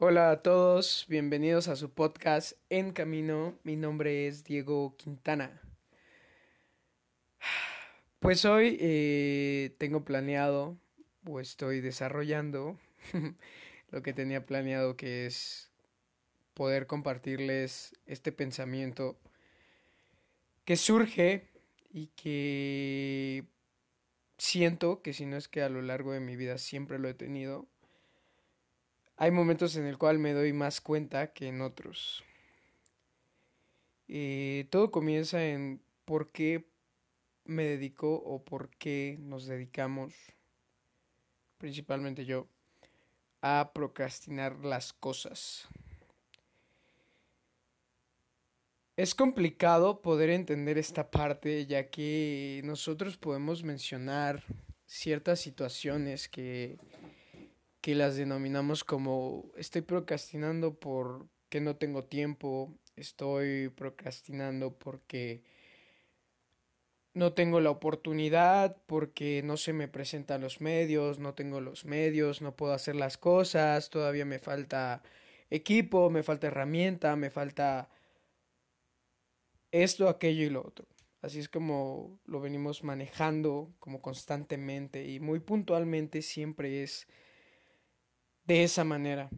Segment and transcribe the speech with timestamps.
[0.00, 3.58] Hola a todos, bienvenidos a su podcast En Camino.
[3.64, 5.60] Mi nombre es Diego Quintana.
[8.20, 10.78] Pues hoy eh, tengo planeado
[11.26, 12.78] o estoy desarrollando
[13.90, 15.68] lo que tenía planeado que es
[16.54, 19.18] poder compartirles este pensamiento
[20.64, 21.48] que surge
[21.90, 23.46] y que
[24.36, 27.14] siento que si no es que a lo largo de mi vida siempre lo he
[27.14, 27.66] tenido
[29.18, 32.22] hay momentos en el cual me doy más cuenta que en otros.
[34.06, 36.68] Eh, todo comienza en por qué
[37.44, 40.14] me dedico o por qué nos dedicamos,
[41.58, 42.46] principalmente yo,
[43.42, 45.66] a procrastinar las cosas.
[48.96, 54.44] Es complicado poder entender esta parte ya que nosotros podemos mencionar
[54.86, 56.78] ciertas situaciones que
[57.88, 65.42] que las denominamos como estoy procrastinando porque no tengo tiempo, estoy procrastinando porque
[67.14, 72.42] no tengo la oportunidad, porque no se me presentan los medios, no tengo los medios,
[72.42, 75.02] no puedo hacer las cosas, todavía me falta
[75.48, 77.88] equipo, me falta herramienta, me falta
[79.70, 80.86] esto, aquello y lo otro.
[81.22, 87.08] Así es como lo venimos manejando como constantemente y muy puntualmente siempre es
[88.48, 89.28] de esa manera.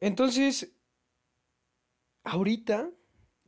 [0.00, 0.72] Entonces,
[2.24, 2.90] ahorita,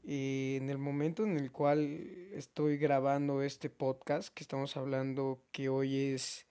[0.05, 5.71] eh, en el momento en el cual estoy grabando este podcast, que estamos hablando que
[5.71, 6.47] hoy es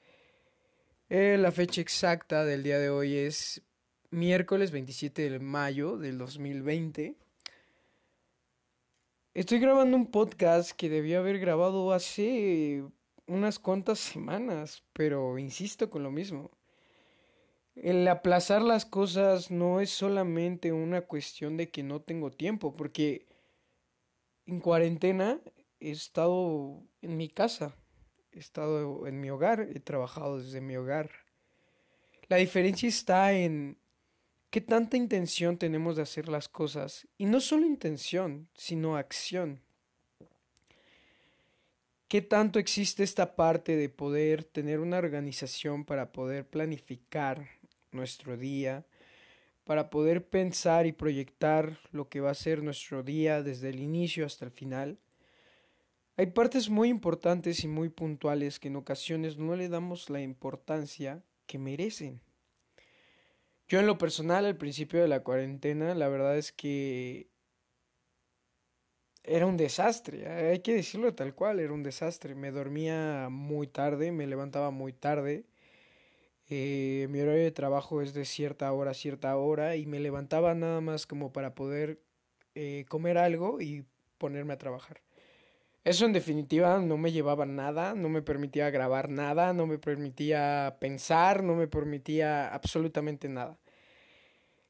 [1.09, 3.61] eh, la fecha exacta del día de hoy es
[4.09, 7.17] miércoles 27 de mayo del 2020.
[9.35, 12.83] Estoy grabando un podcast que debía haber grabado hace
[13.27, 16.49] unas cuantas semanas, pero insisto con lo mismo.
[17.81, 23.25] El aplazar las cosas no es solamente una cuestión de que no tengo tiempo, porque
[24.45, 25.39] en cuarentena
[25.80, 27.77] he estado en mi casa,
[28.33, 31.09] he estado en mi hogar, he trabajado desde mi hogar.
[32.27, 33.77] La diferencia está en
[34.49, 39.61] qué tanta intención tenemos de hacer las cosas, y no solo intención, sino acción.
[42.09, 47.58] ¿Qué tanto existe esta parte de poder tener una organización para poder planificar
[47.92, 48.86] nuestro día,
[49.64, 54.26] para poder pensar y proyectar lo que va a ser nuestro día desde el inicio
[54.26, 55.00] hasta el final.
[56.17, 61.23] Hay partes muy importantes y muy puntuales que en ocasiones no le damos la importancia
[61.45, 62.20] que merecen.
[63.67, 67.30] Yo en lo personal al principio de la cuarentena, la verdad es que
[69.23, 72.33] era un desastre, hay que decirlo tal cual, era un desastre.
[72.33, 75.45] Me dormía muy tarde, me levantaba muy tarde
[76.52, 80.55] eh, mi horario de trabajo es de cierta hora a cierta hora y me levantaba
[80.55, 82.02] nada más como para poder
[82.55, 83.86] eh, comer algo y
[84.17, 85.02] ponerme a trabajar.
[85.83, 90.77] Eso en definitiva no me llevaba nada, no me permitía grabar nada, no me permitía
[90.80, 93.59] pensar, no me permitía absolutamente nada.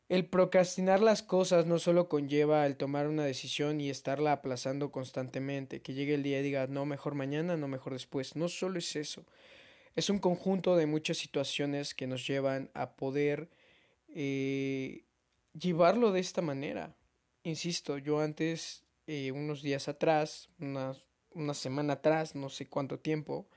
[0.09, 5.81] El procrastinar las cosas no solo conlleva el tomar una decisión y estarla aplazando constantemente,
[5.81, 8.95] que llegue el día y diga no mejor mañana, no mejor después, no solo es
[8.95, 9.25] eso
[9.95, 13.49] es un conjunto de muchas situaciones que nos llevan a poder
[14.07, 15.03] eh,
[15.53, 16.95] llevarlo de esta manera.
[17.43, 20.95] Insisto, yo antes, eh, unos días atrás, una,
[21.31, 23.47] una semana atrás, no sé cuánto tiempo,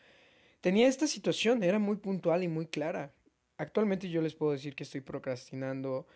[0.60, 3.12] tenía esta situación, era muy puntual y muy clara.
[3.56, 6.06] Actualmente yo les puedo decir que estoy procrastinando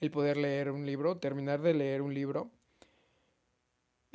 [0.00, 2.50] el poder leer un libro, terminar de leer un libro,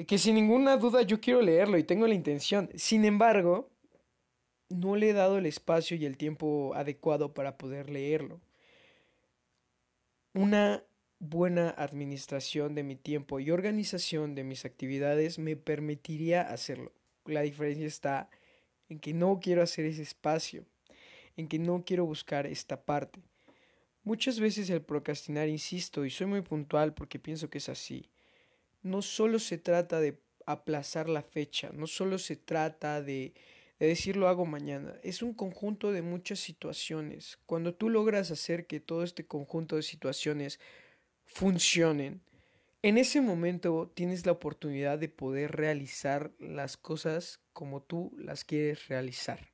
[0.06, 2.70] que sin ninguna duda yo quiero leerlo y tengo la intención.
[2.76, 3.72] Sin embargo,
[4.70, 8.42] no le he dado el espacio y el tiempo adecuado para poder leerlo.
[10.34, 10.84] Una
[11.20, 16.92] buena administración de mi tiempo y organización de mis actividades me permitiría hacerlo.
[17.26, 18.30] La diferencia está
[18.90, 20.66] en que no quiero hacer ese espacio,
[21.36, 23.20] en que no quiero buscar esta parte.
[24.04, 28.10] Muchas veces el procrastinar, insisto, y soy muy puntual porque pienso que es así,
[28.82, 33.34] no solo se trata de aplazar la fecha, no solo se trata de
[33.80, 34.96] de decir lo hago mañana.
[35.04, 37.38] Es un conjunto de muchas situaciones.
[37.46, 40.60] Cuando tú logras hacer que todo este conjunto de situaciones
[41.26, 42.22] funcionen,
[42.82, 48.88] en ese momento tienes la oportunidad de poder realizar las cosas como tú las quieres
[48.88, 49.52] realizar.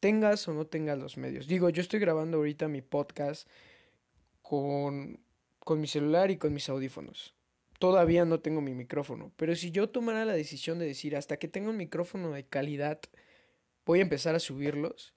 [0.00, 1.46] Tengas o no tengas los medios.
[1.46, 3.48] Digo, yo estoy grabando ahorita mi podcast
[4.42, 5.18] con,
[5.58, 7.34] con mi celular y con mis audífonos
[7.84, 9.30] todavía no tengo mi micrófono.
[9.36, 12.98] Pero si yo tomara la decisión de decir hasta que tenga un micrófono de calidad,
[13.84, 15.12] voy a empezar a subirlos,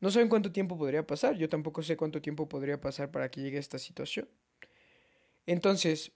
[0.00, 3.42] No saben cuánto tiempo podría pasar, yo tampoco sé cuánto tiempo podría pasar para que
[3.42, 4.26] llegue esta situación.
[5.44, 6.12] Entonces,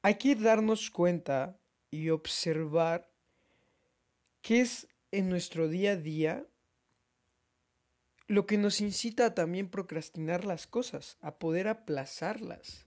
[0.00, 1.60] hay que darnos cuenta
[1.90, 3.10] y observar
[4.40, 6.46] qué es en nuestro día a día
[8.26, 12.85] lo que nos incita a también procrastinar las cosas, a poder aplazarlas.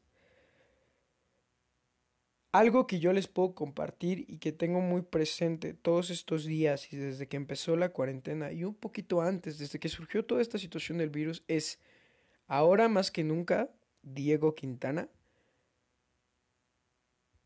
[2.52, 6.98] Algo que yo les puedo compartir y que tengo muy presente todos estos días y
[6.98, 10.98] desde que empezó la cuarentena y un poquito antes, desde que surgió toda esta situación
[10.98, 11.80] del virus, es
[12.48, 13.70] ahora más que nunca,
[14.02, 15.10] Diego Quintana,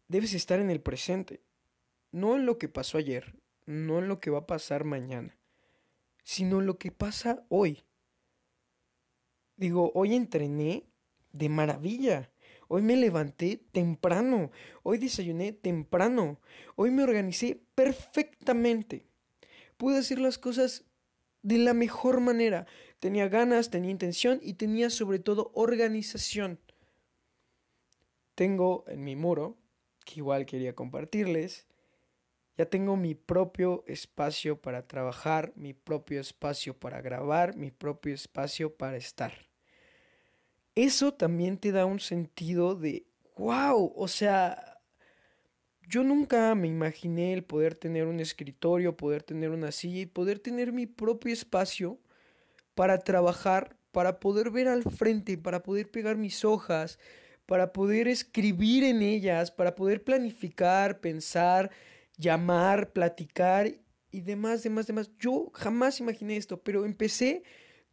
[0.07, 1.41] debes estar en el presente,
[2.11, 3.35] no en lo que pasó ayer,
[3.65, 5.35] no en lo que va a pasar mañana,
[6.23, 7.83] sino en lo que pasa hoy.
[9.57, 10.85] Digo, hoy entrené
[11.31, 12.32] de maravilla.
[12.67, 14.51] Hoy me levanté temprano.
[14.83, 16.39] Hoy desayuné temprano.
[16.75, 19.05] Hoy me organicé perfectamente.
[19.77, 20.85] Pude hacer las cosas
[21.41, 22.65] de la mejor manera.
[22.99, 26.59] Tenía ganas, tenía intención y tenía sobre todo organización.
[28.35, 29.57] Tengo en mi muro,
[30.05, 31.67] que igual quería compartirles,
[32.57, 38.75] ya tengo mi propio espacio para trabajar, mi propio espacio para grabar, mi propio espacio
[38.75, 39.52] para estar.
[40.75, 43.05] Eso también te da un sentido de,
[43.37, 44.79] wow, o sea,
[45.87, 50.39] yo nunca me imaginé el poder tener un escritorio, poder tener una silla y poder
[50.39, 51.99] tener mi propio espacio
[52.73, 56.97] para trabajar, para poder ver al frente, para poder pegar mis hojas,
[57.45, 61.69] para poder escribir en ellas, para poder planificar, pensar,
[62.17, 63.71] llamar, platicar
[64.09, 65.11] y demás, demás, demás.
[65.19, 67.43] Yo jamás imaginé esto, pero empecé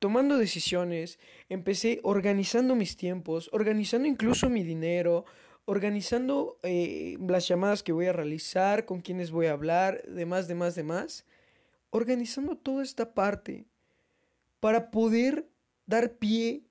[0.01, 5.27] tomando decisiones, empecé organizando mis tiempos, organizando incluso mi dinero,
[5.67, 10.75] organizando eh, las llamadas que voy a realizar, con quienes voy a hablar, demás, demás,
[10.75, 11.27] demás.
[11.91, 13.67] Organizando toda esta parte
[14.59, 15.47] para poder
[15.87, 16.65] dar pie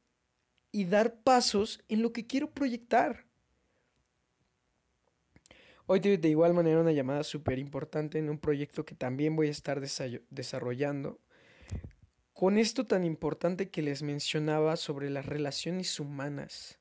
[0.71, 3.25] y dar pasos en lo que quiero proyectar.
[5.85, 9.47] Hoy tuve de igual manera una llamada súper importante en un proyecto que también voy
[9.47, 9.81] a estar
[10.29, 11.19] desarrollando.
[12.39, 16.79] Con esto tan importante que les mencionaba sobre las relaciones humanas.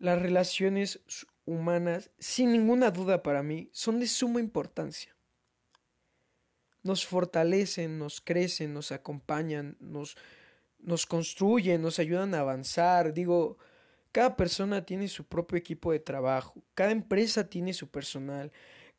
[0.00, 0.98] Las relaciones
[1.44, 5.14] humanas, sin ninguna duda para mí, son de suma importancia.
[6.82, 10.16] Nos fortalecen, nos crecen, nos acompañan, nos,
[10.80, 13.14] nos construyen, nos ayudan a avanzar.
[13.14, 13.56] Digo,
[14.10, 18.50] cada persona tiene su propio equipo de trabajo, cada empresa tiene su personal,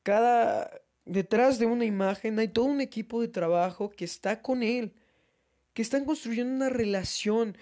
[0.02, 0.72] cada
[1.06, 4.94] detrás de una imagen hay todo un equipo de trabajo que está con él,
[5.74, 7.58] que están construyendo una relación.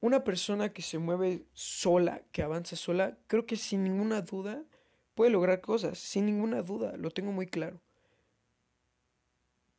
[0.00, 4.62] Una persona que se mueve sola, que avanza sola, creo que sin ninguna duda
[5.16, 7.80] puede lograr cosas, sin ninguna duda, lo tengo muy claro.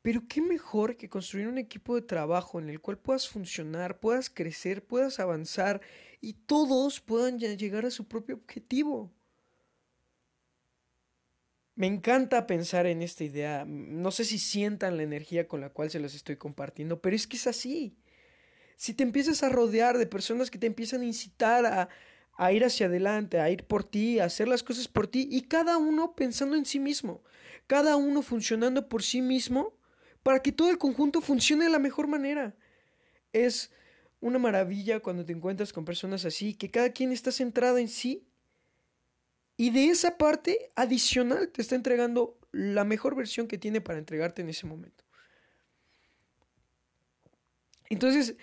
[0.02, 4.30] Pero qué mejor que construir un equipo de trabajo en el cual puedas funcionar, puedas
[4.30, 5.82] crecer, puedas avanzar
[6.20, 9.12] y todos puedan llegar a su propio objetivo.
[11.80, 13.64] Me encanta pensar en esta idea.
[13.66, 17.26] No sé si sientan la energía con la cual se los estoy compartiendo, pero es
[17.26, 17.96] que es así.
[18.76, 21.88] Si te empiezas a rodear de personas que te empiezan a incitar a,
[22.34, 25.44] a ir hacia adelante, a ir por ti, a hacer las cosas por ti, y
[25.44, 27.24] cada uno pensando en sí mismo,
[27.66, 29.74] cada uno funcionando por sí mismo,
[30.22, 32.58] para que todo el conjunto funcione de la mejor manera.
[33.32, 33.72] Es
[34.20, 38.29] una maravilla cuando te encuentras con personas así, que cada quien está centrado en sí
[39.60, 44.42] y de esa parte adicional te está entregando la mejor versión que tiene para entregarte
[44.42, 45.04] en ese momento.
[47.90, 48.38] Entonces,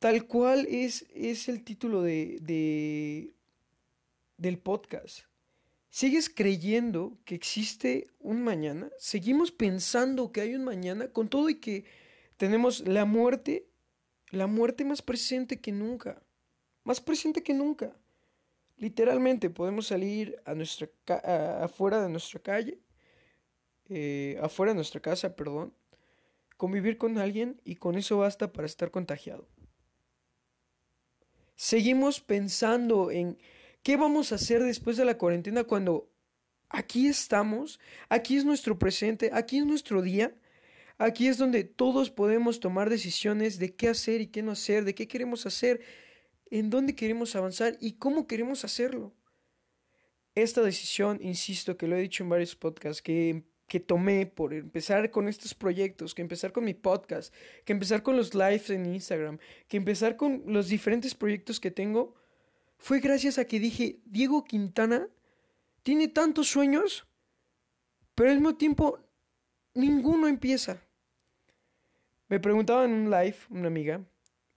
[0.00, 3.36] tal cual es, es el título de, de,
[4.36, 5.26] del podcast.
[5.90, 8.90] ¿Sigues creyendo que existe un mañana?
[8.98, 11.84] ¿Seguimos pensando que hay un mañana con todo y que
[12.36, 13.68] tenemos la muerte,
[14.30, 16.20] la muerte más presente que nunca?
[16.82, 17.96] Más presente que nunca.
[18.80, 20.88] Literalmente podemos salir a nuestra
[21.62, 22.80] afuera de nuestra calle,
[23.88, 25.72] eh, afuera de nuestra casa, perdón,
[26.56, 29.46] convivir con alguien y con eso basta para estar contagiado.
[31.54, 33.38] Seguimos pensando en
[33.82, 36.10] ¿Qué vamos a hacer después de la cuarentena cuando
[36.68, 37.80] aquí estamos?
[38.10, 40.34] Aquí es nuestro presente, aquí es nuestro día.
[40.98, 44.94] Aquí es donde todos podemos tomar decisiones de qué hacer y qué no hacer, de
[44.94, 45.80] qué queremos hacer,
[46.50, 49.14] en dónde queremos avanzar y cómo queremos hacerlo.
[50.34, 55.10] Esta decisión, insisto, que lo he dicho en varios podcasts, que, que tomé por empezar
[55.10, 59.38] con estos proyectos, que empezar con mi podcast, que empezar con los lives en Instagram,
[59.68, 62.14] que empezar con los diferentes proyectos que tengo,
[62.78, 65.08] fue gracias a que dije, Diego Quintana
[65.82, 67.06] tiene tantos sueños,
[68.14, 68.98] pero al mismo tiempo
[69.74, 70.82] ninguno empieza.
[72.28, 74.04] Me preguntaba en un live una amiga,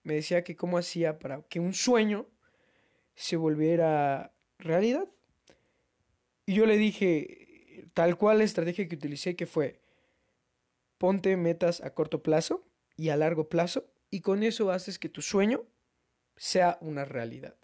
[0.04, 2.28] me decía que cómo hacía para que un sueño
[3.16, 5.08] se volviera realidad.
[6.46, 9.80] Y yo le dije, tal cual la estrategia que utilicé, que fue,
[10.98, 15.22] ponte metas a corto plazo y a largo plazo, y con eso haces que tu
[15.22, 15.66] sueño
[16.36, 17.56] sea una realidad.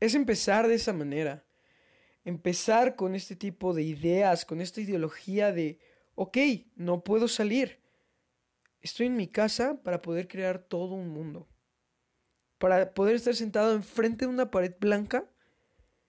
[0.00, 1.44] Es empezar de esa manera.
[2.24, 5.78] Empezar con este tipo de ideas, con esta ideología de,
[6.18, 6.36] ok,
[6.74, 7.80] no puedo salir.
[8.80, 11.48] Estoy en mi casa para poder crear todo un mundo.
[12.58, 15.30] Para poder estar sentado enfrente de una pared blanca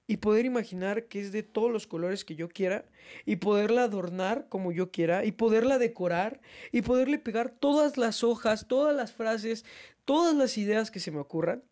[0.07, 2.89] y poder imaginar que es de todos los colores que yo quiera
[3.23, 8.67] y poderla adornar como yo quiera y poderla decorar y poderle pegar todas las hojas,
[8.67, 9.63] todas las frases,
[10.05, 11.63] todas las ideas que se me ocurran.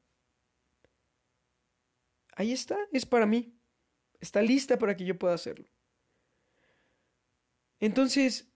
[2.35, 3.57] Ahí está, es para mí.
[4.19, 5.65] Está lista para que yo pueda hacerlo.
[7.79, 8.47] Entonces,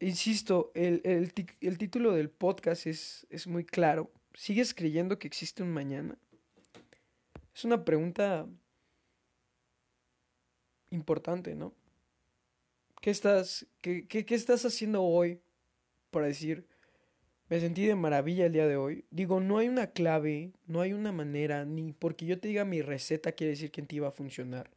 [0.00, 1.02] insisto, el,
[1.60, 4.10] el título del podcast es, es muy claro.
[4.34, 6.16] ¿Sigues creyendo que existe un mañana?
[7.54, 8.46] Es una pregunta
[10.90, 11.74] importante, ¿no?
[13.00, 15.40] ¿Qué estás, qué, qué, qué estás haciendo hoy
[16.10, 16.66] para decir,
[17.48, 19.04] me sentí de maravilla el día de hoy?
[19.10, 22.82] Digo, no hay una clave, no hay una manera, ni porque yo te diga mi
[22.82, 24.70] receta quiere decir que en ti va a funcionar.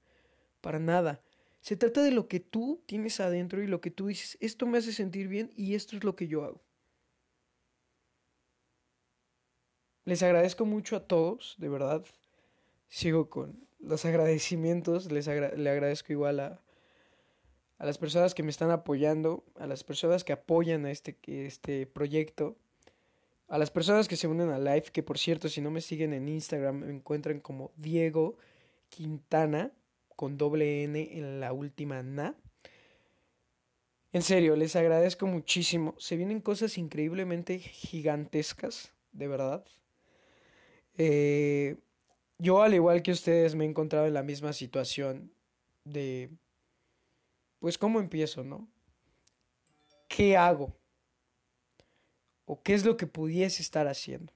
[0.61, 1.21] Para nada.
[1.61, 4.79] Se trata de lo que tú tienes adentro y lo que tú dices, esto me
[4.79, 6.61] hace sentir bien y esto es lo que yo hago.
[10.05, 12.03] Les agradezco mucho a todos, de verdad.
[12.89, 16.61] Sigo con los agradecimientos, les le agradezco igual a,
[17.77, 21.87] a las personas que me están apoyando, a las personas que apoyan a este, este
[21.87, 22.55] proyecto,
[23.47, 26.13] a las personas que se unen a live, que por cierto, si no me siguen
[26.13, 28.37] en Instagram, me encuentran como Diego
[28.89, 29.71] Quintana,
[30.21, 32.35] con doble N en la última na.
[34.13, 35.95] En serio, les agradezco muchísimo.
[35.97, 39.65] Se vienen cosas increíblemente gigantescas, de verdad.
[40.95, 41.77] Eh,
[42.37, 45.33] yo, al igual que ustedes, me he encontrado en la misma situación
[45.85, 46.29] de,
[47.57, 48.67] pues, ¿cómo empiezo, no?
[50.07, 50.77] ¿Qué hago?
[52.45, 54.31] ¿O qué es lo que pudiese estar haciendo?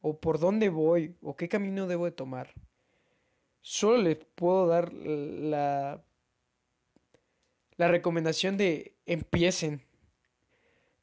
[0.00, 1.16] ¿O por dónde voy?
[1.20, 2.54] ¿O qué camino debo de tomar?
[3.68, 6.00] Solo les puedo dar la,
[7.76, 9.82] la recomendación de empiecen.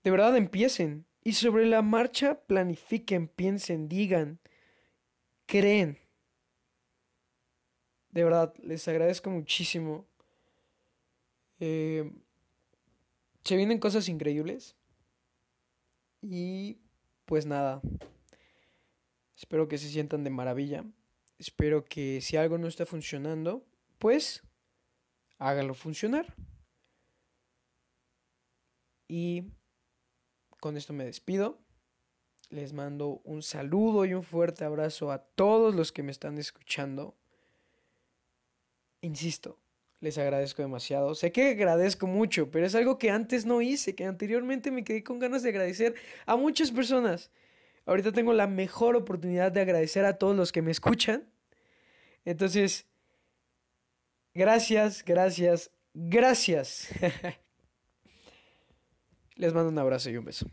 [0.01, 1.05] De verdad empiecen.
[1.25, 4.39] Y sobre la marcha planifiquen, piensen, digan
[5.45, 5.99] creen.
[8.11, 10.07] De verdad, les agradezco muchísimo.
[11.59, 12.09] Eh,
[13.43, 14.77] se vienen cosas increíbles.
[16.21, 16.77] Y
[17.25, 17.81] pues nada.
[19.35, 20.85] Espero que se sientan de maravilla.
[21.43, 23.65] Espero que si algo no está funcionando,
[23.99, 24.43] pues
[25.39, 26.33] hágalo funcionar.
[29.09, 29.51] Y
[30.61, 31.59] con esto me despido.
[32.49, 37.13] Les mando un saludo y un fuerte abrazo a todos los que me están escuchando.
[39.01, 39.59] Insisto,
[39.99, 41.13] les agradezco demasiado.
[41.13, 45.03] Sé que agradezco mucho, pero es algo que antes no hice, que anteriormente me quedé
[45.03, 45.93] con ganas de agradecer
[46.25, 47.31] a muchas personas.
[47.85, 51.32] Ahorita tengo la mejor oportunidad de agradecer a todos los que me escuchan.
[52.25, 52.85] Entonces,
[54.33, 56.89] gracias, gracias, gracias.
[59.35, 60.47] Les mando un abrazo y un beso.